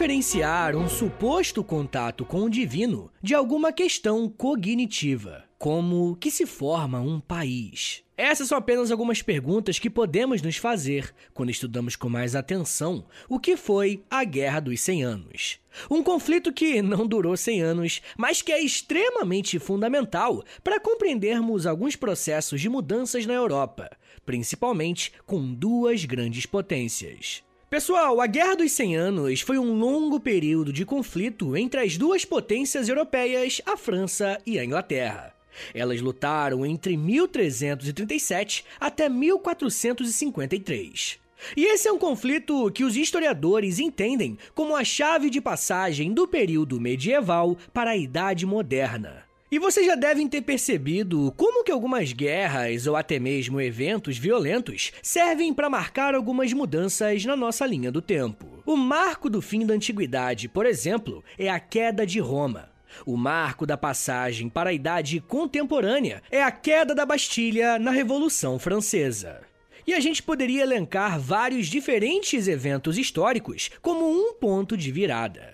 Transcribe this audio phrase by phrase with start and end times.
[0.00, 6.98] diferenciar um suposto contato com o divino de alguma questão cognitiva, como que se forma
[6.98, 8.02] um país.
[8.16, 13.38] Essas são apenas algumas perguntas que podemos nos fazer quando estudamos com mais atenção o
[13.38, 15.58] que foi a Guerra dos 100 Anos.
[15.90, 21.94] Um conflito que não durou 100 anos, mas que é extremamente fundamental para compreendermos alguns
[21.94, 23.90] processos de mudanças na Europa,
[24.24, 27.42] principalmente com duas grandes potências.
[27.70, 32.24] Pessoal, a Guerra dos 100 Anos foi um longo período de conflito entre as duas
[32.24, 35.32] potências europeias, a França e a Inglaterra.
[35.72, 41.20] Elas lutaram entre 1337 até 1453.
[41.56, 46.26] E esse é um conflito que os historiadores entendem como a chave de passagem do
[46.26, 49.29] período medieval para a Idade Moderna.
[49.52, 54.92] E vocês já devem ter percebido como que algumas guerras ou até mesmo eventos violentos
[55.02, 58.46] servem para marcar algumas mudanças na nossa linha do tempo.
[58.64, 62.70] O marco do fim da antiguidade, por exemplo, é a queda de Roma.
[63.04, 68.56] O marco da passagem para a idade contemporânea é a queda da Bastilha na Revolução
[68.56, 69.40] Francesa.
[69.84, 75.49] E a gente poderia elencar vários diferentes eventos históricos como um ponto de virada.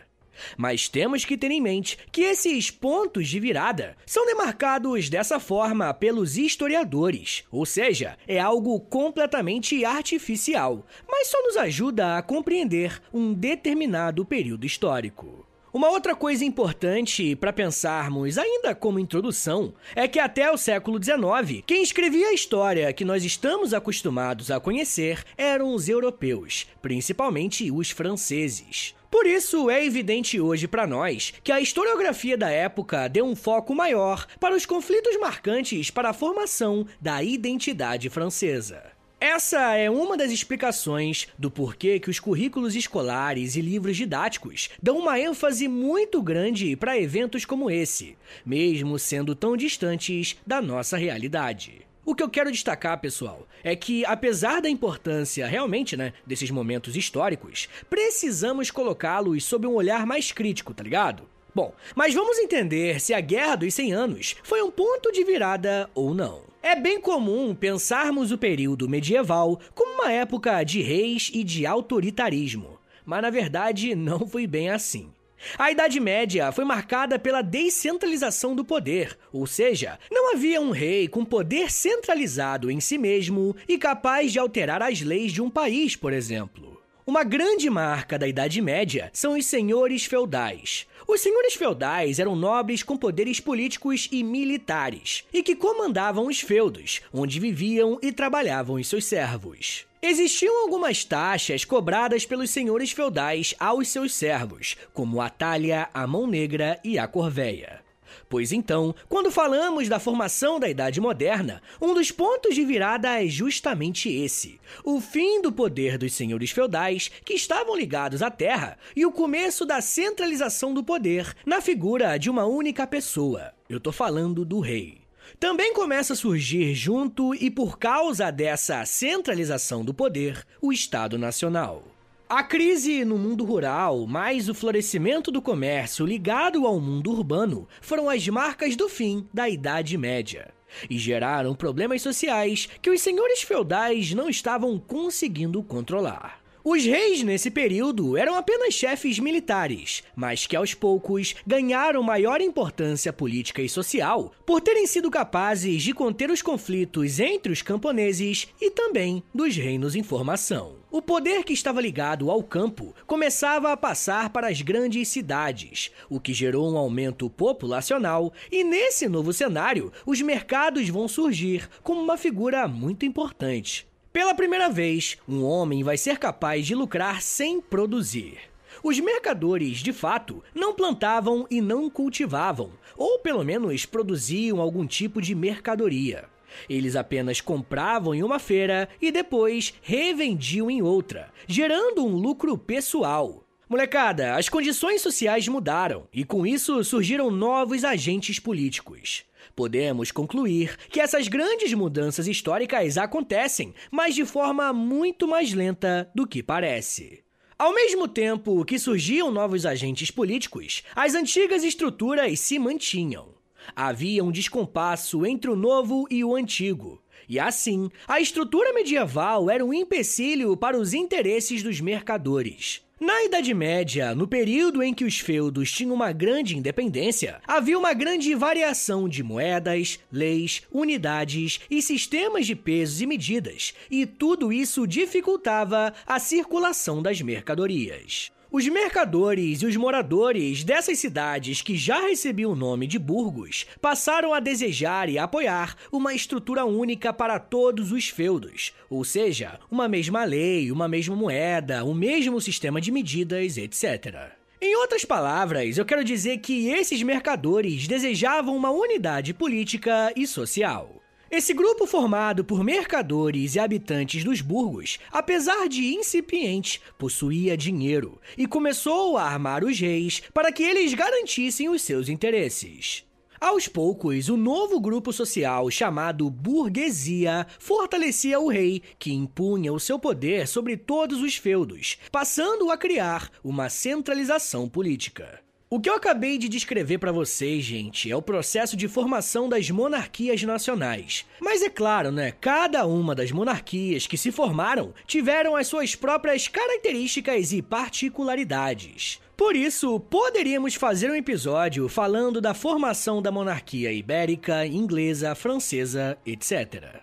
[0.57, 5.93] Mas temos que ter em mente que esses pontos de virada são demarcados dessa forma
[5.95, 13.33] pelos historiadores, ou seja, é algo completamente artificial, mas só nos ajuda a compreender um
[13.33, 15.47] determinado período histórico.
[15.77, 21.63] Uma outra coisa importante para pensarmos, ainda como introdução, é que até o século XIX,
[21.67, 27.91] quem escrevia a história que nós estamos acostumados a conhecer eram os europeus, principalmente os
[27.91, 28.96] franceses.
[29.11, 33.75] Por isso, é evidente hoje para nós que a historiografia da época deu um foco
[33.75, 38.97] maior para os conflitos marcantes para a formação da identidade francesa.
[39.19, 44.99] Essa é uma das explicações do porquê que os currículos escolares e livros didáticos dão
[44.99, 51.86] uma ênfase muito grande para eventos como esse, mesmo sendo tão distantes da nossa realidade.
[52.07, 56.95] O que eu quero destacar, pessoal, é que apesar da importância realmente, né, desses momentos
[56.95, 61.25] históricos, precisamos colocá-los sob um olhar mais crítico, tá ligado?
[61.53, 65.91] Bom, mas vamos entender se a Guerra dos 100 Anos foi um ponto de virada
[65.97, 66.43] ou não.
[66.63, 72.79] É bem comum pensarmos o período medieval como uma época de reis e de autoritarismo,
[73.05, 75.11] mas na verdade não foi bem assim.
[75.59, 81.09] A Idade Média foi marcada pela descentralização do poder, ou seja, não havia um rei
[81.09, 85.95] com poder centralizado em si mesmo e capaz de alterar as leis de um país,
[85.97, 86.81] por exemplo.
[87.07, 90.89] Uma grande marca da Idade Média são os senhores feudais.
[91.09, 97.01] Os senhores feudais eram nobres com poderes políticos e militares, e que comandavam os feudos,
[97.13, 99.87] onde viviam e trabalhavam os seus servos.
[100.03, 106.27] Existiam algumas taxas cobradas pelos senhores feudais aos seus servos, como a talha, a mão
[106.27, 107.86] negra e a corveia.
[108.29, 113.27] Pois então, quando falamos da formação da Idade Moderna, um dos pontos de virada é
[113.27, 119.05] justamente esse: o fim do poder dos senhores feudais que estavam ligados à terra e
[119.07, 123.53] o começo da centralização do poder na figura de uma única pessoa.
[123.69, 125.07] Eu tô falando do rei.
[125.41, 131.96] Também começa a surgir, junto e por causa dessa centralização do poder, o Estado Nacional.
[132.29, 138.11] A crise no mundo rural, mais o florescimento do comércio ligado ao mundo urbano, foram
[138.11, 140.53] as marcas do fim da Idade Média
[140.91, 146.41] e geraram problemas sociais que os senhores feudais não estavam conseguindo controlar.
[146.69, 153.13] Os reis nesse período eram apenas chefes militares, mas que aos poucos ganharam maior importância
[153.13, 158.69] política e social por terem sido capazes de conter os conflitos entre os camponeses e
[158.69, 160.79] também dos reinos em formação.
[160.91, 166.19] O poder que estava ligado ao campo começava a passar para as grandes cidades, o
[166.19, 172.17] que gerou um aumento populacional, e nesse novo cenário, os mercados vão surgir como uma
[172.17, 173.87] figura muito importante.
[174.17, 178.39] Pela primeira vez, um homem vai ser capaz de lucrar sem produzir.
[178.83, 185.21] Os mercadores, de fato, não plantavam e não cultivavam, ou pelo menos produziam algum tipo
[185.21, 186.25] de mercadoria.
[186.67, 193.45] Eles apenas compravam em uma feira e depois revendiam em outra, gerando um lucro pessoal.
[193.69, 199.27] Molecada, as condições sociais mudaram e com isso surgiram novos agentes políticos.
[199.57, 206.27] Podemos concluir que essas grandes mudanças históricas acontecem, mas de forma muito mais lenta do
[206.27, 207.25] que parece.
[207.59, 213.35] Ao mesmo tempo que surgiam novos agentes políticos, as antigas estruturas se mantinham.
[213.75, 217.03] Havia um descompasso entre o novo e o antigo.
[217.27, 222.86] E assim, a estrutura medieval era um empecilho para os interesses dos mercadores.
[222.99, 227.93] Na Idade Média, no período em que os feudos tinham uma grande independência, havia uma
[227.93, 234.87] grande variação de moedas, leis, unidades e sistemas de pesos e medidas, e tudo isso
[234.87, 238.33] dificultava a circulação das mercadorias.
[238.51, 244.33] Os mercadores e os moradores dessas cidades que já recebiam o nome de burgos passaram
[244.33, 250.23] a desejar e apoiar uma estrutura única para todos os feudos, ou seja, uma mesma
[250.25, 254.31] lei, uma mesma moeda, o mesmo sistema de medidas, etc.
[254.61, 261.03] Em outras palavras, eu quero dizer que esses mercadores desejavam uma unidade política e social.
[261.29, 268.47] Esse grupo formado por mercadores e habitantes dos burgos, apesar de incipiente, possuía dinheiro e
[268.47, 273.05] começou a armar os reis para que eles garantissem os seus interesses.
[273.41, 279.99] Aos poucos, o novo grupo social chamado burguesia fortalecia o rei, que impunha o seu
[279.99, 285.46] poder sobre todos os feudos, passando a criar uma centralização política.
[285.69, 289.69] O que eu acabei de descrever para vocês, gente, é o processo de formação das
[289.69, 291.27] monarquias nacionais.
[291.41, 292.31] Mas é claro, né?
[292.41, 299.21] Cada uma das monarquias que se formaram tiveram as suas próprias características e particularidades.
[299.37, 307.03] Por isso, poderíamos fazer um episódio falando da formação da monarquia ibérica, inglesa, francesa, etc.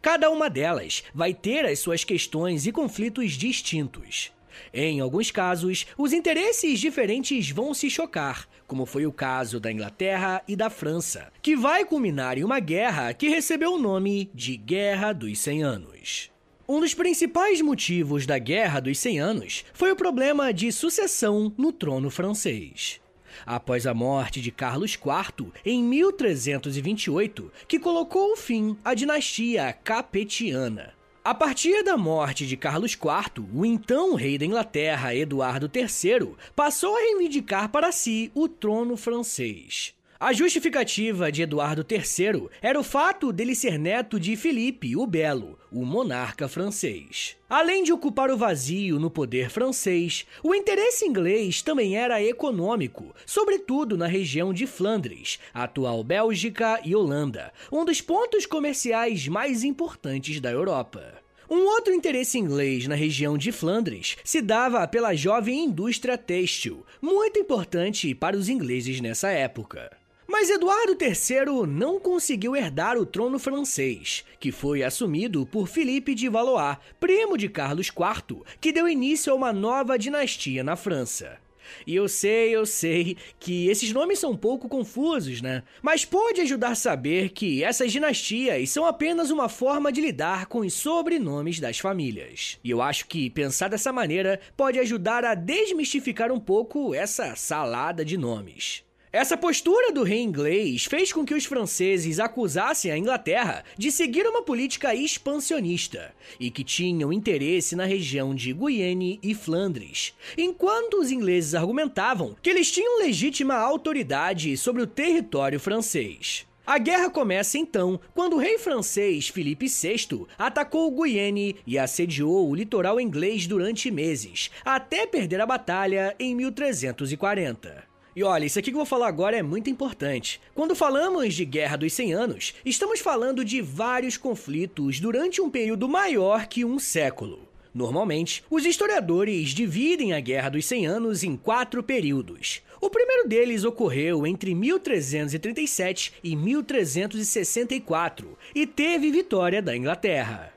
[0.00, 4.30] Cada uma delas vai ter as suas questões e conflitos distintos.
[4.72, 10.42] Em alguns casos, os interesses diferentes vão se chocar, como foi o caso da Inglaterra
[10.46, 15.12] e da França, que vai culminar em uma guerra que recebeu o nome de Guerra
[15.12, 16.30] dos Cem Anos.
[16.68, 21.72] Um dos principais motivos da Guerra dos Cem Anos foi o problema de sucessão no
[21.72, 23.00] trono francês.
[23.44, 30.95] Após a morte de Carlos IV em 1328, que colocou o fim à dinastia Capetiana.
[31.26, 36.96] A partir da morte de Carlos IV, o então rei da Inglaterra, Eduardo III, passou
[36.96, 39.92] a reivindicar para si o trono francês.
[40.18, 45.58] A justificativa de Eduardo III era o fato dele ser neto de Filipe o Belo,
[45.70, 47.36] o monarca francês.
[47.50, 53.94] Além de ocupar o vazio no poder francês, o interesse inglês também era econômico, sobretudo
[53.94, 60.50] na região de Flandres, atual Bélgica e Holanda, um dos pontos comerciais mais importantes da
[60.50, 61.12] Europa.
[61.48, 67.38] Um outro interesse inglês na região de Flandres se dava pela jovem indústria têxtil, muito
[67.38, 70.05] importante para os ingleses nessa época.
[70.26, 76.28] Mas Eduardo III não conseguiu herdar o trono francês, que foi assumido por Filipe de
[76.28, 81.38] Valois, primo de Carlos IV, que deu início a uma nova dinastia na França.
[81.86, 85.62] E eu sei, eu sei que esses nomes são um pouco confusos, né?
[85.82, 90.60] Mas pode ajudar a saber que essas dinastias são apenas uma forma de lidar com
[90.60, 92.58] os sobrenomes das famílias.
[92.62, 98.04] E eu acho que pensar dessa maneira pode ajudar a desmistificar um pouco essa salada
[98.04, 98.85] de nomes.
[99.16, 104.26] Essa postura do rei inglês fez com que os franceses acusassem a Inglaterra de seguir
[104.26, 111.10] uma política expansionista e que tinham interesse na região de Guienne e Flandres, enquanto os
[111.10, 116.46] ingleses argumentavam que eles tinham legítima autoridade sobre o território francês.
[116.66, 122.54] A guerra começa então quando o rei francês Felipe VI atacou Guienne e assediou o
[122.54, 127.95] litoral inglês durante meses, até perder a batalha em 1340.
[128.16, 130.40] E olha, isso aqui que eu vou falar agora é muito importante.
[130.54, 135.86] Quando falamos de Guerra dos 100 Anos, estamos falando de vários conflitos durante um período
[135.86, 137.46] maior que um século.
[137.74, 142.62] Normalmente, os historiadores dividem a Guerra dos 100 Anos em quatro períodos.
[142.80, 150.55] O primeiro deles ocorreu entre 1337 e 1364 e teve vitória da Inglaterra.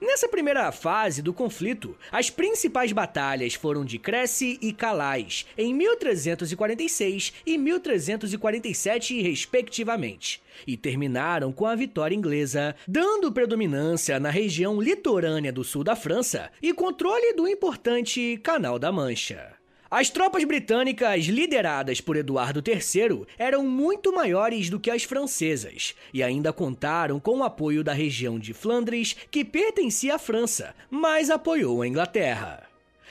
[0.00, 7.32] Nessa primeira fase do conflito, as principais batalhas foram de Crécy e Calais, em 1346
[7.44, 15.64] e 1347, respectivamente, e terminaram com a vitória inglesa, dando predominância na região litorânea do
[15.64, 19.55] sul da França e controle do importante Canal da Mancha.
[19.88, 26.24] As tropas britânicas, lideradas por Eduardo III, eram muito maiores do que as francesas e
[26.24, 31.82] ainda contaram com o apoio da região de Flandres, que pertencia à França, mas apoiou
[31.82, 32.64] a Inglaterra.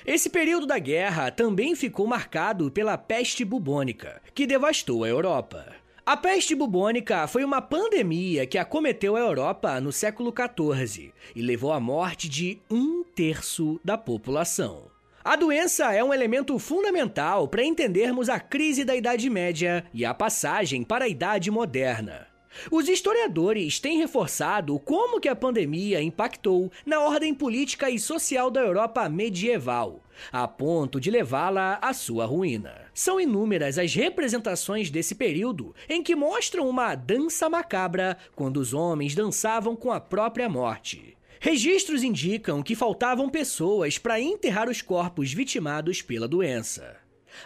[0.06, 5.74] Esse período da guerra também ficou marcado pela peste bubônica, que devastou a Europa.
[6.06, 11.72] A peste bubônica foi uma pandemia que acometeu a Europa no século XIV e levou
[11.72, 14.95] à morte de um terço da população.
[15.26, 20.14] A doença é um elemento fundamental para entendermos a crise da Idade Média e a
[20.14, 22.28] passagem para a Idade Moderna.
[22.70, 28.62] Os historiadores têm reforçado como que a pandemia impactou na ordem política e social da
[28.62, 32.82] Europa medieval, a ponto de levá-la à sua ruína.
[32.94, 39.16] São inúmeras as representações desse período em que mostram uma dança macabra quando os homens
[39.16, 41.18] dançavam com a própria morte.
[41.40, 46.98] Registros indicam que faltavam pessoas para enterrar os corpos vitimados pela doença.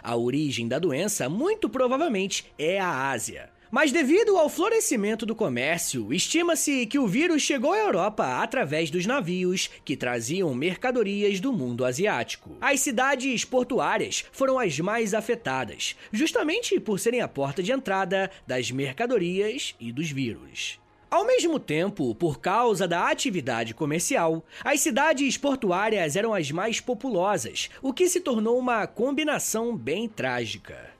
[0.02, 6.12] A origem da doença muito provavelmente é a Ásia mas devido ao florescimento do comércio,
[6.12, 11.84] estima-se que o vírus chegou à Europa através dos navios que traziam mercadorias do mundo
[11.84, 12.56] asiático.
[12.60, 18.72] As cidades portuárias foram as mais afetadas, justamente por serem a porta de entrada das
[18.72, 20.80] mercadorias e dos vírus.
[21.10, 27.68] Ao mesmo tempo, por causa da atividade comercial, as cidades portuárias eram as mais populosas,
[27.82, 30.90] o que se tornou uma combinação bem trágica.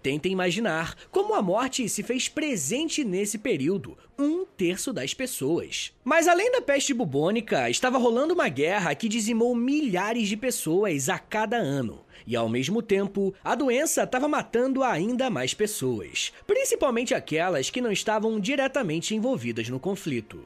[0.00, 5.92] Tenta imaginar como a morte se fez presente nesse período, um terço das pessoas.
[6.04, 11.18] Mas além da peste bubônica, estava rolando uma guerra que dizimou milhares de pessoas a
[11.18, 12.05] cada ano.
[12.26, 17.92] E ao mesmo tempo, a doença estava matando ainda mais pessoas, principalmente aquelas que não
[17.92, 20.42] estavam diretamente envolvidas no conflito.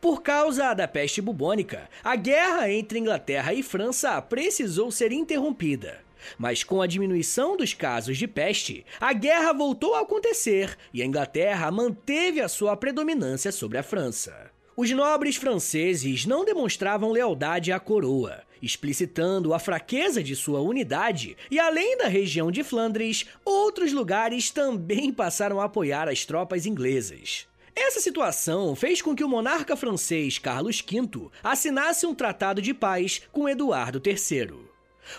[0.00, 6.02] Por causa da peste bubônica, a guerra entre Inglaterra e França precisou ser interrompida.
[6.38, 11.04] Mas com a diminuição dos casos de peste, a guerra voltou a acontecer e a
[11.04, 14.53] Inglaterra manteve a sua predominância sobre a França.
[14.76, 21.60] Os nobres franceses não demonstravam lealdade à coroa, explicitando a fraqueza de sua unidade, e
[21.60, 27.46] além da região de Flandres, outros lugares também passaram a apoiar as tropas inglesas.
[27.76, 33.22] Essa situação fez com que o monarca francês Carlos V assinasse um tratado de paz
[33.30, 34.54] com Eduardo III.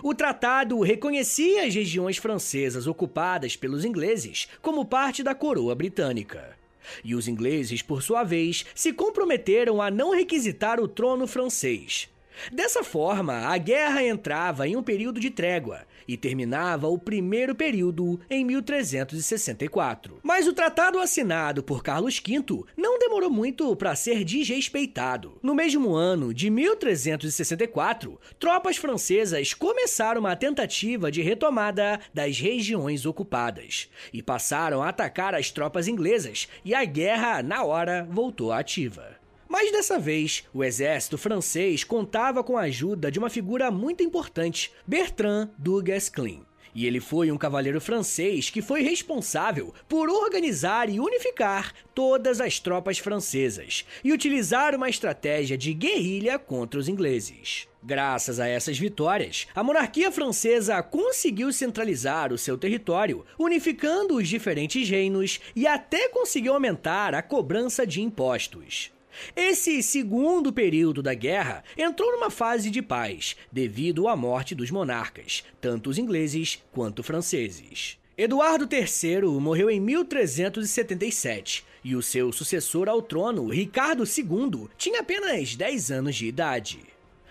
[0.04, 6.55] O tratado reconhecia as regiões francesas ocupadas pelos ingleses como parte da coroa britânica.
[7.04, 12.10] E os ingleses, por sua vez, se comprometeram a não requisitar o trono francês,
[12.51, 18.20] Dessa forma, a guerra entrava em um período de trégua e terminava o primeiro período
[18.30, 20.20] em 1364.
[20.24, 25.38] Mas o tratado assinado por Carlos V não demorou muito para ser desrespeitado.
[25.42, 33.90] No mesmo ano de 1364, tropas francesas começaram uma tentativa de retomada das regiões ocupadas
[34.14, 39.25] e passaram a atacar as tropas inglesas, e a guerra, na hora, voltou ativa.
[39.58, 44.70] Mas dessa vez, o exército francês contava com a ajuda de uma figura muito importante,
[44.86, 46.44] Bertrand du Guesclin.
[46.76, 52.60] E ele foi um cavaleiro francês que foi responsável por organizar e unificar todas as
[52.60, 57.66] tropas francesas e utilizar uma estratégia de guerrilha contra os ingleses.
[57.82, 64.90] Graças a essas vitórias, a monarquia francesa conseguiu centralizar o seu território, unificando os diferentes
[64.90, 68.94] reinos e até conseguiu aumentar a cobrança de impostos.
[69.36, 75.43] Esse segundo período da guerra entrou numa fase de paz, devido à morte dos monarcas,
[75.60, 77.98] tanto os ingleses quanto franceses.
[78.17, 85.55] Eduardo III morreu em 1377 e o seu sucessor ao trono, Ricardo II, tinha apenas
[85.55, 86.79] 10 anos de idade.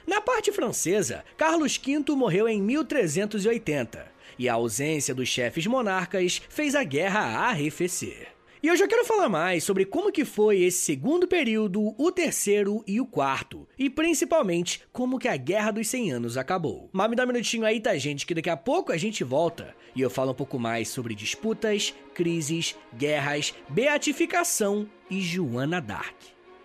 [0.06, 6.74] Na parte francesa, Carlos V morreu em 1380 e a ausência dos chefes monarcas fez
[6.74, 8.33] a guerra arrefecer.
[8.64, 12.83] E eu já quero falar mais sobre como que foi esse segundo período, o terceiro
[12.87, 16.88] e o quarto, e principalmente como que a Guerra dos 100 Anos acabou.
[16.90, 19.76] Mas me dá um minutinho aí, tá gente, que daqui a pouco a gente volta
[19.94, 26.16] e eu falo um pouco mais sobre disputas, crises, guerras, beatificação e Joana Dark.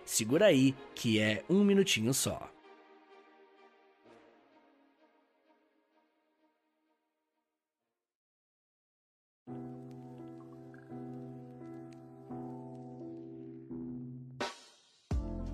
[0.02, 2.50] Segura aí, que é um minutinho só.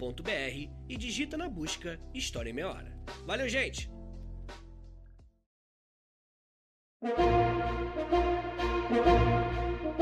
[0.00, 2.98] www.história.com.br e digita na busca História em Meia Hora.
[3.26, 3.90] Valeu, gente!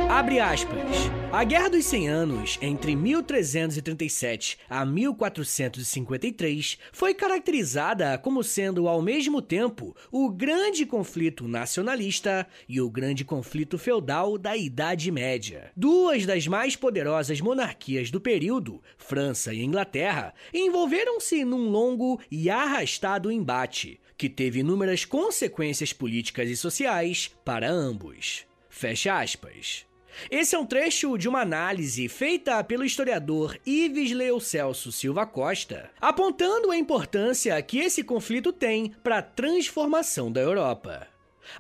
[0.07, 1.11] Abre aspas.
[1.33, 9.43] A Guerra dos Cem Anos, entre 1337 a 1453, foi caracterizada como sendo, ao mesmo
[9.43, 15.73] tempo, o grande conflito nacionalista e o grande conflito feudal da Idade Média.
[15.77, 23.33] Duas das mais poderosas monarquias do período, França e Inglaterra, envolveram-se num longo e arrastado
[23.33, 28.47] embate, que teve inúmeras consequências políticas e sociais para ambos.
[28.69, 29.88] Fecha aspas.
[30.31, 36.71] Esse é um trecho de uma análise feita pelo historiador Ives Leocelso Silva Costa, apontando
[36.71, 41.07] a importância que esse conflito tem para a transformação da Europa.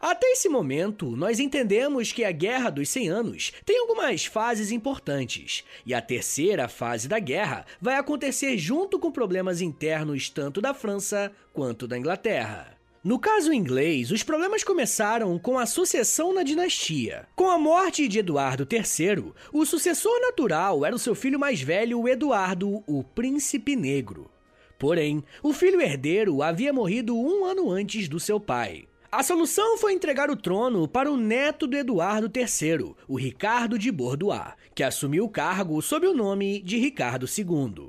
[0.01, 5.65] Até esse momento, nós entendemos que a Guerra dos 100 Anos tem algumas fases importantes,
[5.87, 11.33] e a terceira fase da guerra vai acontecer junto com problemas internos tanto da França
[11.53, 12.78] quanto da Inglaterra.
[13.09, 17.27] No caso inglês, os problemas começaram com a sucessão na dinastia.
[17.35, 22.07] Com a morte de Eduardo III, o sucessor natural era o seu filho mais velho,
[22.07, 24.31] Eduardo, o Príncipe Negro.
[24.79, 28.87] Porém, o filho herdeiro havia morrido um ano antes do seu pai.
[29.11, 33.91] A solução foi entregar o trono para o neto do Eduardo III, o Ricardo de
[33.91, 37.89] Bordois, que assumiu o cargo sob o nome de Ricardo II.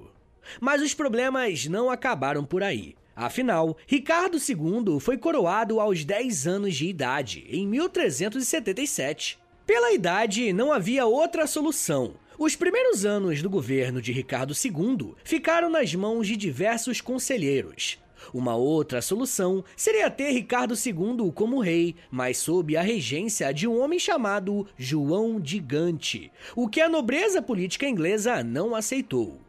[0.61, 2.95] Mas os problemas não acabaram por aí.
[3.19, 9.37] Afinal, Ricardo II foi coroado aos 10 anos de idade, em 1377.
[9.65, 12.13] Pela idade, não havia outra solução.
[12.37, 17.97] Os primeiros anos do governo de Ricardo II ficaram nas mãos de diversos conselheiros.
[18.33, 23.81] Uma outra solução seria ter Ricardo II como rei, mas sob a regência de um
[23.81, 29.41] homem chamado João de Gante, o que a nobreza política inglesa não aceitou.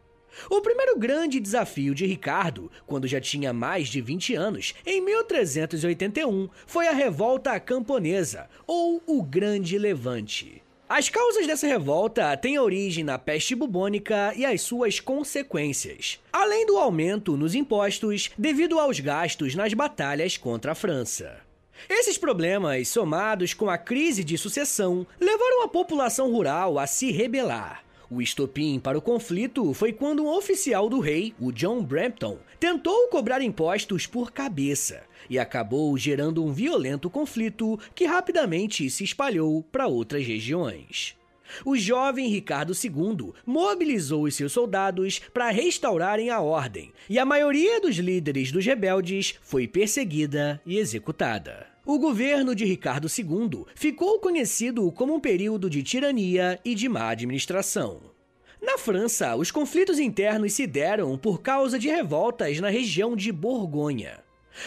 [0.49, 6.49] O primeiro grande desafio de Ricardo, quando já tinha mais de 20 anos, em 1381,
[6.67, 10.63] foi a Revolta Camponesa, ou o Grande Levante.
[10.89, 16.77] As causas dessa revolta têm origem na peste bubônica e as suas consequências, além do
[16.77, 21.41] aumento nos impostos devido aos gastos nas batalhas contra a França.
[21.89, 27.85] Esses problemas, somados com a crise de sucessão, levaram a população rural a se rebelar.
[28.11, 33.07] O estopim para o conflito foi quando um oficial do rei, o John Brampton, tentou
[33.07, 39.87] cobrar impostos por cabeça e acabou gerando um violento conflito que rapidamente se espalhou para
[39.87, 41.17] outras regiões.
[41.65, 47.81] O jovem Ricardo II mobilizou os seus soldados para restaurarem a ordem, e a maioria
[47.81, 51.70] dos líderes dos rebeldes foi perseguida e executada.
[51.91, 57.09] O governo de Ricardo II ficou conhecido como um período de tirania e de má
[57.09, 58.01] administração.
[58.63, 64.21] Na França, os conflitos internos se deram por causa de revoltas na região de Borgonha.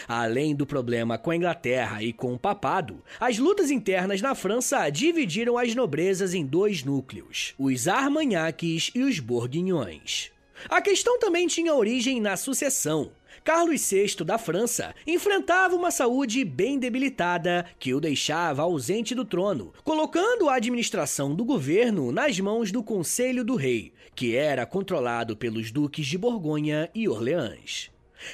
[0.06, 4.90] Além do problema com a Inglaterra e com o papado, as lutas internas na França
[4.90, 10.30] dividiram as nobrezas em dois núcleos, os Armagnacs e os Bourguignons.
[10.68, 13.12] A questão também tinha origem na sucessão.
[13.44, 19.70] Carlos VI da França enfrentava uma saúde bem debilitada que o deixava ausente do trono,
[19.84, 25.70] colocando a administração do governo nas mãos do Conselho do Rei, que era controlado pelos
[25.70, 27.90] duques de Borgonha e Orleans.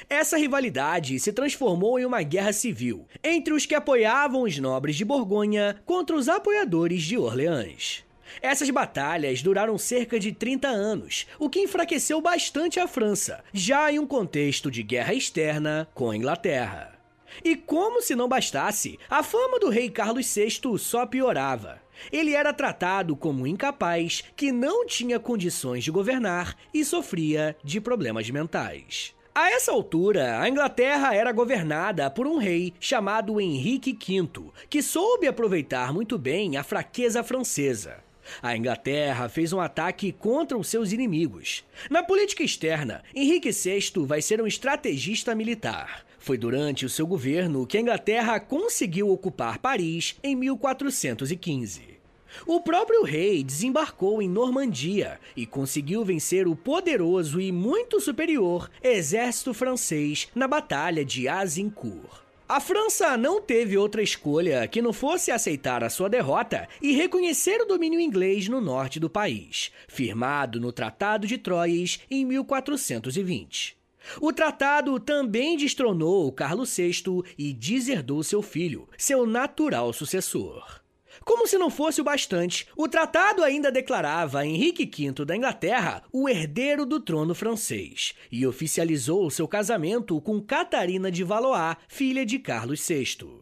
[0.09, 5.03] Essa rivalidade se transformou em uma guerra civil entre os que apoiavam os nobres de
[5.03, 8.05] Borgonha contra os apoiadores de Orleans.
[8.41, 13.99] Essas batalhas duraram cerca de 30 anos, o que enfraqueceu bastante a França, já em
[13.99, 16.99] um contexto de guerra externa com a Inglaterra.
[17.43, 21.81] E como se não bastasse, a fama do rei Carlos VI só piorava.
[22.11, 28.29] Ele era tratado como incapaz, que não tinha condições de governar e sofria de problemas
[28.29, 29.13] mentais.
[29.33, 35.25] A essa altura, a Inglaterra era governada por um rei chamado Henrique V, que soube
[35.25, 38.03] aproveitar muito bem a fraqueza francesa.
[38.41, 41.63] A Inglaterra fez um ataque contra os seus inimigos.
[41.89, 46.05] Na política externa, Henrique VI vai ser um estrategista militar.
[46.19, 51.99] Foi durante o seu governo que a Inglaterra conseguiu ocupar Paris em 1415.
[52.45, 59.53] O próprio rei desembarcou em Normandia e conseguiu vencer o poderoso e muito superior exército
[59.53, 62.30] francês na Batalha de Azincourt.
[62.51, 67.61] A França não teve outra escolha que não fosse aceitar a sua derrota e reconhecer
[67.61, 73.77] o domínio inglês no norte do país, firmado no Tratado de Troyes em 1420.
[74.19, 80.80] O tratado também destronou Carlos VI e deserdou seu filho, seu natural sucessor.
[81.23, 86.27] Como se não fosse o bastante, o tratado ainda declarava Henrique V da Inglaterra o
[86.27, 92.85] herdeiro do trono francês e oficializou seu casamento com Catarina de Valois, filha de Carlos
[92.87, 93.41] VI.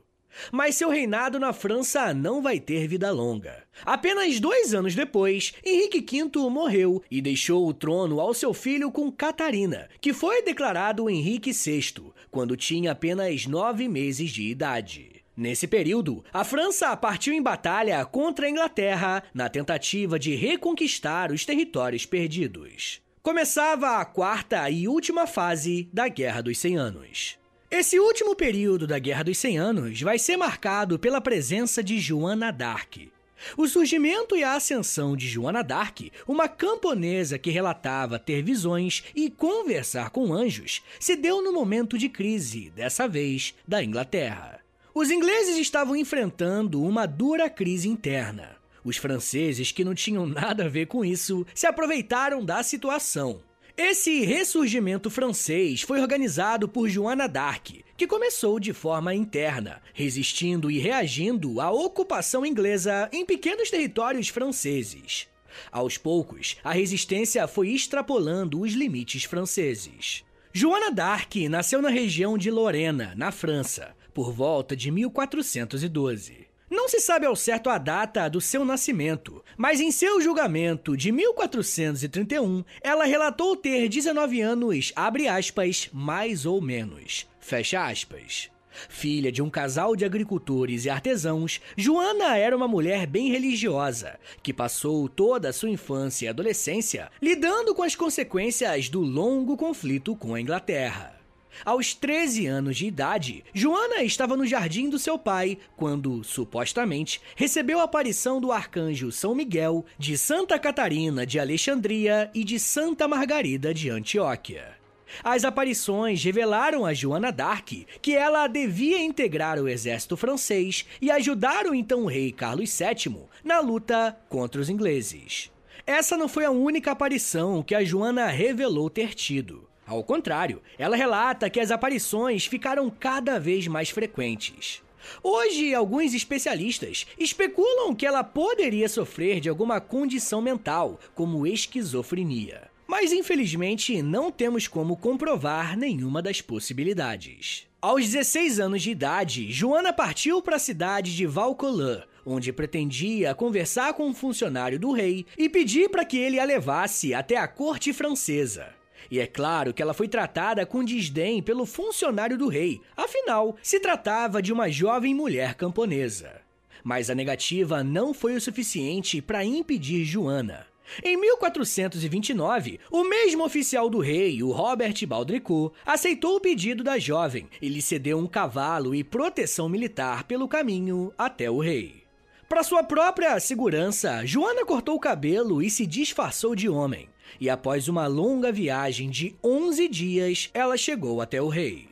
[0.52, 3.64] Mas seu reinado na França não vai ter vida longa.
[3.86, 9.12] Apenas dois anos depois, Henrique V morreu e deixou o trono ao seu filho com
[9.12, 15.19] Catarina, que foi declarado Henrique VI, quando tinha apenas nove meses de idade.
[15.40, 21.46] Nesse período, a França partiu em batalha contra a Inglaterra na tentativa de reconquistar os
[21.46, 23.02] territórios perdidos.
[23.24, 27.38] Começava a quarta e última fase da Guerra dos Cem Anos.
[27.72, 32.52] Esse último período da Guerra dos Cem Anos vai ser marcado pela presença de Joana
[32.52, 33.10] d'Arc.
[33.56, 39.30] O surgimento e a ascensão de Joana d'Arc, uma camponesa que relatava ter visões e
[39.30, 44.60] conversar com anjos, se deu no momento de crise, dessa vez da Inglaterra.
[44.94, 48.58] Os ingleses estavam enfrentando uma dura crise interna.
[48.84, 53.42] Os franceses, que não tinham nada a ver com isso, se aproveitaram da situação
[53.82, 60.78] esse ressurgimento francês foi organizado por Joana d'Arc, que começou de forma interna, resistindo e
[60.78, 65.30] reagindo à ocupação inglesa em pequenos territórios franceses.
[65.72, 70.26] Aos poucos, a resistência foi extrapolando os limites franceses.
[70.52, 76.46] Joana d'Arc nasceu na região de Lorena, na França, por volta de 1412.
[76.70, 81.10] Não se sabe ao certo a data do seu nascimento, mas em seu julgamento de
[81.10, 88.52] 1431, ela relatou ter 19 anos, abre aspas, mais ou menos, fecha aspas.
[88.90, 94.52] Filha de um casal de agricultores e artesãos, Joana era uma mulher bem religiosa, que
[94.52, 100.36] passou toda a sua infância e adolescência lidando com as consequências do longo conflito com
[100.36, 101.19] a Inglaterra.
[101.66, 107.80] Aos 13 anos de idade, Joana estava no jardim do seu pai quando, supostamente, recebeu
[107.80, 113.74] a aparição do arcanjo São Miguel, de Santa Catarina de Alexandria e de Santa Margarida
[113.74, 114.78] de Antioquia.
[115.24, 121.66] As aparições revelaram a Joana d'Arc que ela devia integrar o exército francês e ajudar
[121.66, 125.52] o então rei Carlos VII na luta contra os ingleses.
[125.86, 129.69] Essa não foi a única aparição que a Joana revelou ter tido.
[129.90, 134.84] Ao contrário, ela relata que as aparições ficaram cada vez mais frequentes.
[135.24, 142.70] Hoje, alguns especialistas especulam que ela poderia sofrer de alguma condição mental, como esquizofrenia.
[142.86, 147.66] Mas infelizmente não temos como comprovar nenhuma das possibilidades.
[147.82, 153.94] Aos 16 anos de idade, Joana partiu para a cidade de Valcolan, onde pretendia conversar
[153.94, 157.92] com um funcionário do rei e pedir para que ele a levasse até a corte
[157.92, 158.78] francesa.
[159.10, 163.80] E é claro que ela foi tratada com desdém pelo funcionário do rei, afinal, se
[163.80, 166.42] tratava de uma jovem mulher camponesa.
[166.84, 170.68] Mas a negativa não foi o suficiente para impedir Joana.
[171.04, 177.48] Em 1429, o mesmo oficial do rei, o Robert Baldricourt, aceitou o pedido da jovem
[177.62, 182.04] e lhe cedeu um cavalo e proteção militar pelo caminho até o rei.
[182.48, 187.08] Para sua própria segurança, Joana cortou o cabelo e se disfarçou de homem
[187.40, 191.90] e após uma longa viagem de 11 dias, ela chegou até o rei.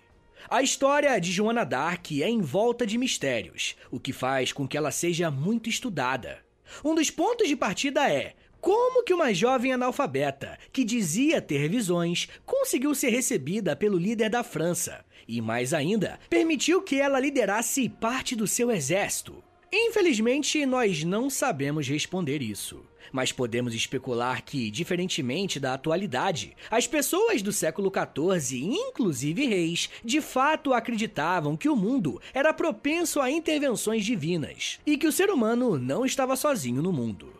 [0.50, 4.78] A história de Joana d'Arc é em volta de mistérios, o que faz com que
[4.78, 6.40] ela seja muito estudada.
[6.84, 12.28] Um dos pontos de partida é como que uma jovem analfabeta, que dizia ter visões,
[12.46, 18.36] conseguiu ser recebida pelo líder da França e, mais ainda, permitiu que ela liderasse parte
[18.36, 19.44] do seu exército?
[19.72, 27.42] Infelizmente, nós não sabemos responder isso mas podemos especular que, diferentemente da atualidade, as pessoas
[27.42, 34.06] do século XIV, inclusive reis, de fato acreditavam que o mundo era propenso a intervenções
[34.06, 37.38] divinas e que o ser humano não estava sozinho no mundo.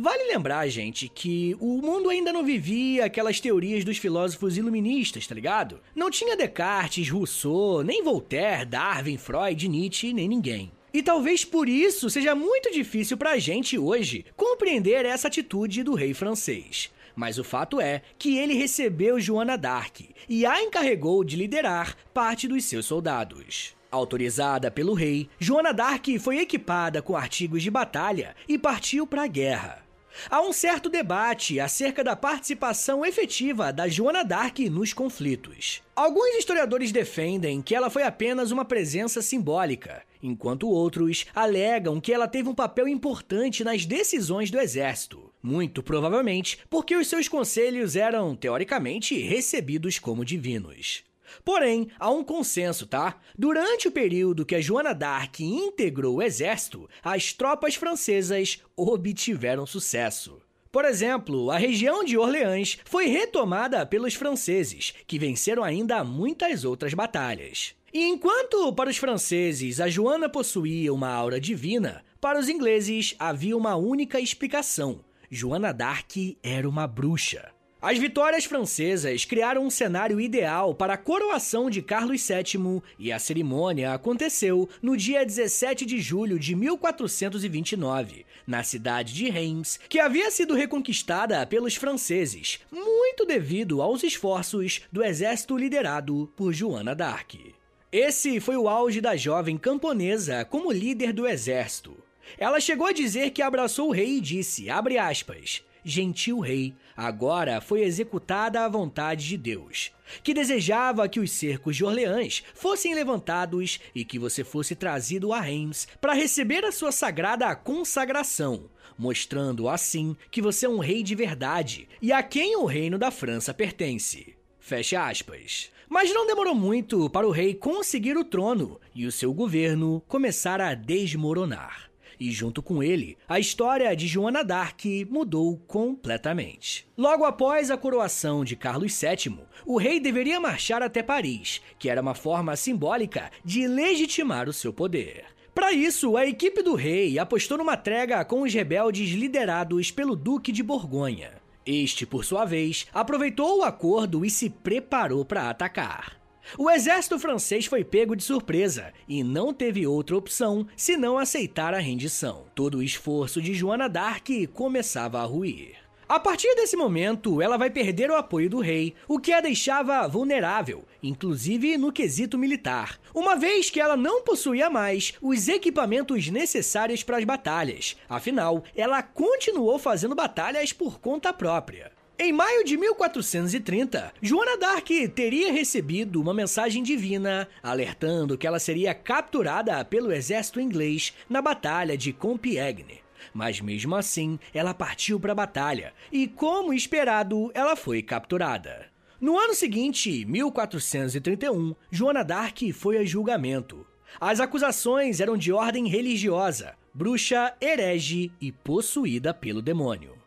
[0.00, 5.34] Vale lembrar, gente, que o mundo ainda não vivia aquelas teorias dos filósofos iluministas, tá
[5.34, 5.80] ligado?
[5.92, 10.70] Não tinha Descartes, Rousseau, nem Voltaire, Darwin, Freud, Nietzsche, nem ninguém.
[10.98, 15.94] E talvez por isso seja muito difícil para a gente hoje compreender essa atitude do
[15.94, 16.90] rei francês.
[17.14, 22.48] Mas o fato é que ele recebeu Joana d'Arc e a encarregou de liderar parte
[22.48, 23.76] dos seus soldados.
[23.92, 29.28] Autorizada pelo rei, Joana d'Arc foi equipada com artigos de batalha e partiu para a
[29.28, 29.87] guerra.
[30.30, 35.82] Há um certo debate acerca da participação efetiva da Joana d'Arc nos conflitos.
[35.94, 42.28] Alguns historiadores defendem que ela foi apenas uma presença simbólica, enquanto outros alegam que ela
[42.28, 45.32] teve um papel importante nas decisões do exército.
[45.42, 51.07] Muito provavelmente porque os seus conselhos eram, teoricamente, recebidos como divinos.
[51.44, 53.20] Porém, há um consenso, tá?
[53.36, 60.40] Durante o período que a Joana d'Arc integrou o exército, as tropas francesas obtiveram sucesso.
[60.70, 66.92] Por exemplo, a região de Orleans foi retomada pelos franceses, que venceram ainda muitas outras
[66.92, 67.74] batalhas.
[67.92, 73.56] E enquanto para os franceses a Joana possuía uma aura divina, para os ingleses havia
[73.56, 77.50] uma única explicação: Joana d'Arc era uma bruxa.
[77.80, 83.20] As vitórias francesas criaram um cenário ideal para a coroação de Carlos VII e a
[83.20, 90.28] cerimônia aconteceu no dia 17 de julho de 1429, na cidade de Reims, que havia
[90.28, 97.54] sido reconquistada pelos franceses, muito devido aos esforços do exército liderado por Joana d'Arc.
[97.92, 101.96] Esse foi o auge da jovem camponesa como líder do exército.
[102.36, 107.60] Ela chegou a dizer que abraçou o rei e disse, abre aspas, gentil rei, agora
[107.60, 113.80] foi executada a vontade de Deus, que desejava que os cercos de Orleans fossem levantados
[113.94, 120.16] e que você fosse trazido a Reims para receber a sua sagrada consagração, mostrando assim
[120.30, 124.34] que você é um rei de verdade e a quem o reino da França pertence.
[124.58, 125.70] Fecha aspas.
[125.88, 130.60] Mas não demorou muito para o rei conseguir o trono e o seu governo começar
[130.60, 131.87] a desmoronar
[132.18, 136.86] e, junto com ele, a história de Joana d'Arc mudou completamente.
[136.96, 142.00] Logo após a coroação de Carlos VII, o rei deveria marchar até Paris, que era
[142.00, 145.24] uma forma simbólica de legitimar o seu poder.
[145.54, 150.52] Para isso, a equipe do rei apostou numa trégua com os rebeldes liderados pelo Duque
[150.52, 151.32] de Borgonha.
[151.66, 156.17] Este, por sua vez, aproveitou o acordo e se preparou para atacar.
[156.56, 161.78] O exército francês foi pego de surpresa e não teve outra opção senão aceitar a
[161.78, 162.46] rendição.
[162.54, 165.76] Todo o esforço de Joana d'Arc começava a ruir.
[166.08, 170.08] A partir desse momento, ela vai perder o apoio do rei, o que a deixava
[170.08, 177.02] vulnerável, inclusive no quesito militar, uma vez que ela não possuía mais os equipamentos necessários
[177.02, 177.94] para as batalhas.
[178.08, 181.97] Afinal, ela continuou fazendo batalhas por conta própria.
[182.20, 188.92] Em maio de 1430, Joana d'Arc teria recebido uma mensagem divina alertando que ela seria
[188.92, 193.02] capturada pelo exército inglês na Batalha de Compiègne.
[193.32, 198.86] Mas mesmo assim, ela partiu para a batalha e, como esperado, ela foi capturada.
[199.20, 203.86] No ano seguinte, 1431, Joana d'Arc foi a julgamento.
[204.20, 210.17] As acusações eram de ordem religiosa, bruxa, herege e possuída pelo demônio.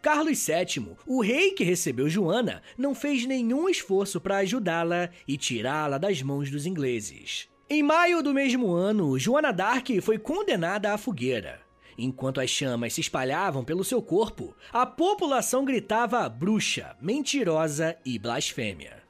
[0.00, 5.98] Carlos VII, o rei que recebeu Joana, não fez nenhum esforço para ajudá-la e tirá-la
[5.98, 7.48] das mãos dos ingleses.
[7.68, 11.60] Em maio do mesmo ano, Joana d'Arc foi condenada à fogueira.
[11.96, 19.02] Enquanto as chamas se espalhavam pelo seu corpo, a população gritava bruxa, mentirosa e blasfêmia.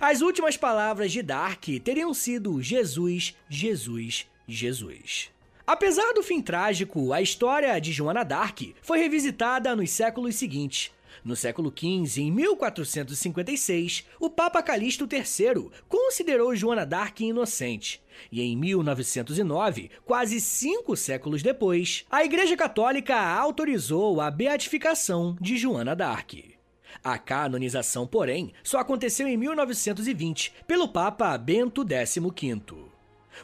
[0.00, 5.30] As últimas palavras de Dark teriam sido Jesus, Jesus, Jesus.
[5.68, 10.90] Apesar do fim trágico, a história de Joana d'Arc foi revisitada nos séculos seguintes.
[11.22, 18.02] No século XV, em 1456, o Papa Calixto III considerou Joana d'Arc inocente.
[18.32, 25.94] E em 1909, quase cinco séculos depois, a Igreja Católica autorizou a beatificação de Joana
[25.94, 26.56] d'Arc.
[27.04, 32.87] A canonização, porém, só aconteceu em 1920 pelo Papa Bento XV.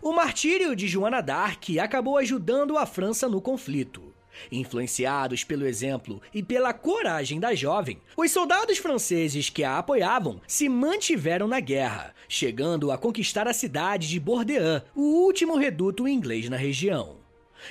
[0.03, 4.15] O martírio de Joana d'Arc acabou ajudando a França no conflito.
[4.51, 10.69] Influenciados pelo exemplo e pela coragem da jovem, os soldados franceses que a apoiavam se
[10.69, 16.57] mantiveram na guerra, chegando a conquistar a cidade de Bordeaux, o último reduto inglês na
[16.57, 17.23] região.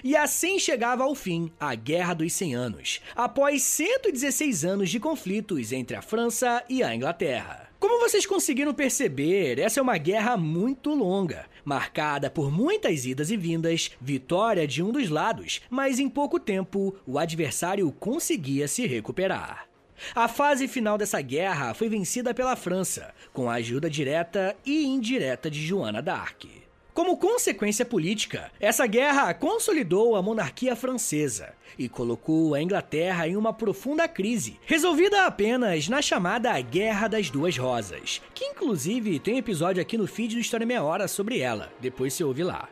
[0.03, 5.71] E assim chegava ao fim a Guerra dos 100 Anos, após 116 anos de conflitos
[5.71, 7.69] entre a França e a Inglaterra.
[7.79, 13.37] Como vocês conseguiram perceber, essa é uma guerra muito longa, marcada por muitas idas e
[13.37, 19.67] vindas, vitória de um dos lados, mas em pouco tempo o adversário conseguia se recuperar.
[20.15, 25.49] A fase final dessa guerra foi vencida pela França, com a ajuda direta e indireta
[25.49, 26.62] de Joana d'Arc.
[26.93, 33.51] Como consequência política, essa guerra consolidou a monarquia francesa e colocou a Inglaterra em uma
[33.51, 39.97] profunda crise, resolvida apenas na chamada Guerra das Duas Rosas, que inclusive tem episódio aqui
[39.97, 42.69] no feed do História Meia Hora sobre ela, depois você ouve lá.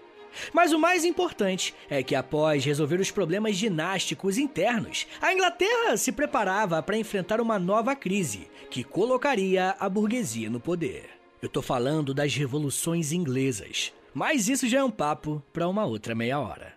[0.53, 6.11] Mas o mais importante é que, após resolver os problemas dinásticos internos, a Inglaterra se
[6.11, 11.09] preparava para enfrentar uma nova crise que colocaria a burguesia no poder.
[11.41, 13.91] Eu tô falando das revoluções inglesas.
[14.13, 16.73] Mas isso já é um papo para uma outra meia hora.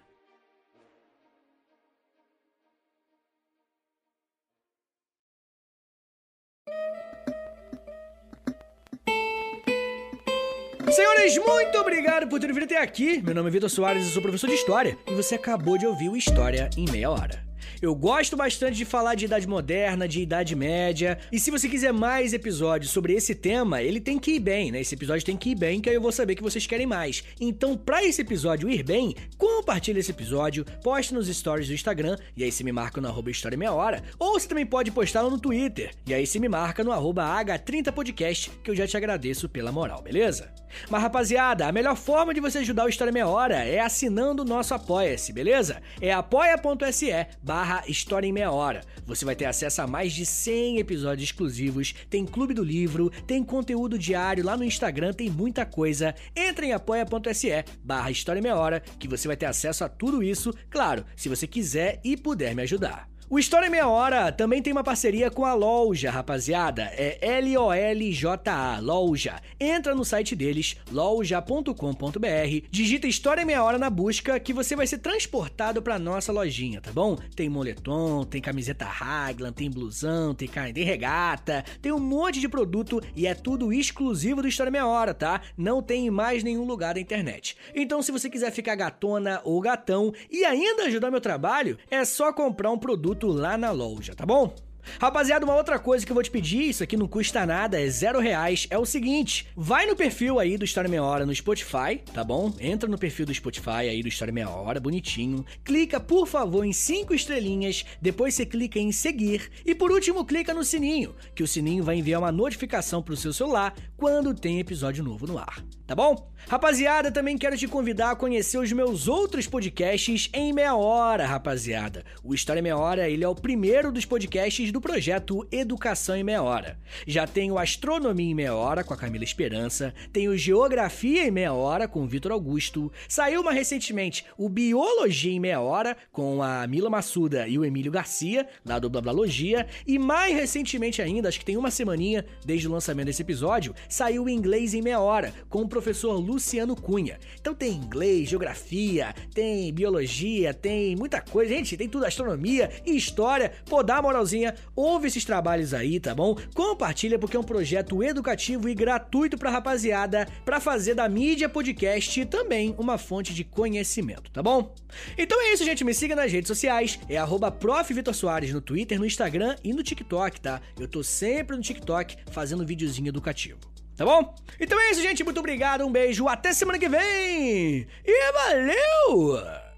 [10.92, 13.20] Senhores, muito obrigado por terem vindo até aqui.
[13.20, 16.08] Meu nome é Vitor Soares, eu sou professor de História e você acabou de ouvir
[16.08, 17.53] o História em Meia Hora.
[17.84, 21.92] Eu gosto bastante de falar de Idade Moderna, de Idade Média, e se você quiser
[21.92, 24.80] mais episódios sobre esse tema, ele tem que ir bem, né?
[24.80, 27.22] Esse episódio tem que ir bem, que aí eu vou saber que vocês querem mais.
[27.38, 32.42] Então, para esse episódio ir bem, compartilhe esse episódio, poste nos stories do Instagram, e
[32.42, 35.38] aí se me marca no arroba História Meia Hora, ou você também pode postá-lo no
[35.38, 39.70] Twitter, e aí se me marca no arroba H30podcast, que eu já te agradeço pela
[39.70, 40.50] moral, beleza?
[40.90, 44.46] Mas rapaziada, a melhor forma de você ajudar o História Meia Hora é assinando o
[44.46, 45.82] nosso Apoia-se, beleza?
[46.00, 48.82] É apoia.se barra História em Meia Hora.
[49.06, 53.42] Você vai ter acesso a mais de 100 episódios exclusivos, tem clube do livro, tem
[53.42, 56.14] conteúdo diário lá no Instagram, tem muita coisa.
[56.34, 60.22] Entre em apoia.se barra História em Meia Hora que você vai ter acesso a tudo
[60.22, 63.13] isso, claro, se você quiser e puder me ajudar.
[63.30, 66.82] O História em Meia Hora também tem uma parceria com a Loja, rapaziada.
[66.92, 69.40] É L-O-L-J-A, Loja.
[69.58, 74.86] Entra no site deles, loja.com.br, digita História em Meia Hora na busca que você vai
[74.86, 77.16] ser transportado pra nossa lojinha, tá bom?
[77.34, 83.00] Tem moletom, tem camiseta Raglan, tem blusão, tem, tem regata, tem um monte de produto
[83.16, 85.40] e é tudo exclusivo do História em Meia Hora, tá?
[85.56, 87.56] Não tem em mais nenhum lugar da internet.
[87.74, 92.30] Então, se você quiser ficar gatona ou gatão e ainda ajudar meu trabalho, é só
[92.30, 94.54] comprar um produto produto lá na loja, tá bom?
[95.00, 97.88] Rapaziada, uma outra coisa que eu vou te pedir, isso aqui não custa nada, é
[97.88, 102.02] zero reais, é o seguinte, vai no perfil aí do História Meia Hora no Spotify,
[102.12, 102.52] tá bom?
[102.60, 106.72] Entra no perfil do Spotify aí do História Meia Hora, bonitinho, clica, por favor, em
[106.72, 111.48] cinco estrelinhas, depois você clica em seguir e por último clica no sininho, que o
[111.48, 115.94] sininho vai enviar uma notificação pro seu celular quando tem episódio novo no ar, tá
[115.94, 116.30] bom?
[116.46, 122.04] Rapaziada, também quero te convidar a conhecer os meus outros podcasts em meia hora, rapaziada.
[122.22, 126.42] O História Meia Hora, ele é o primeiro dos podcasts do projeto Educação em Meia
[126.42, 126.78] Hora.
[127.06, 131.30] Já tem o Astronomia em Meia Hora com a Camila Esperança, tem o Geografia em
[131.30, 136.42] Meia Hora com o Vitor Augusto, saiu mais recentemente o Biologia em Meia Hora com
[136.42, 141.38] a Mila Massuda e o Emílio Garcia, lá do Blablalogia, e mais recentemente ainda, acho
[141.38, 145.32] que tem uma semaninha desde o lançamento desse episódio, saiu o Inglês em Meia Hora
[145.48, 147.18] com o professor Luciano Cunha.
[147.40, 153.50] Então tem inglês, geografia, tem biologia, tem muita coisa, gente, tem tudo, astronomia e história.
[153.68, 156.36] Pô, dá uma moralzinha, ouve esses trabalhos aí, tá bom?
[156.54, 162.24] Compartilha porque é um projeto educativo e gratuito pra rapaziada, pra fazer da mídia podcast
[162.26, 164.72] também uma fonte de conhecimento, tá bom?
[165.18, 169.56] Então é isso, gente, me siga nas redes sociais, é arroba no Twitter, no Instagram
[169.64, 170.60] e no TikTok, tá?
[170.78, 173.73] Eu tô sempre no TikTok fazendo videozinho educativo.
[173.96, 174.34] Tá bom?
[174.58, 175.22] Então é isso, gente.
[175.24, 177.86] Muito obrigado, um beijo, até semana que vem!
[178.04, 179.73] E valeu!